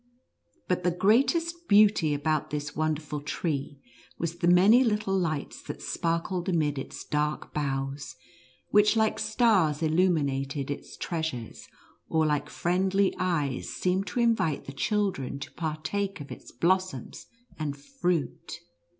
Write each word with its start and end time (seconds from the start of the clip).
But 0.67 0.81
the 0.81 0.89
great 0.89 1.35
est 1.35 1.67
beauty 1.67 2.15
about 2.15 2.49
this 2.49 2.75
wonderful 2.75 3.21
tree, 3.21 3.79
was 4.17 4.39
the 4.39 4.47
many 4.47 4.83
little 4.83 5.15
lights 5.15 5.61
that 5.61 5.79
sparkled 5.79 6.49
amid 6.49 6.79
its 6.79 7.03
dark 7.03 7.53
boughs, 7.53 8.15
which 8.71 8.95
like 8.95 9.19
stars 9.19 9.83
illuminated 9.83 10.71
its 10.71 10.97
treasures, 10.97 11.67
or 12.09 12.25
like 12.25 12.49
friendly 12.49 13.13
eyes 13.19 13.69
seemed 13.69 14.07
to 14.07 14.19
invite 14.19 14.65
the 14.65 14.73
child 14.73 15.19
ren 15.19 15.37
to 15.37 15.51
partake 15.51 16.19
of 16.19 16.31
its 16.31 16.51
blossoms 16.51 17.27
and 17.59 17.77
fruit. 17.77 18.59